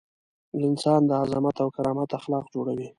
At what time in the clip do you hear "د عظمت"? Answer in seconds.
1.05-1.55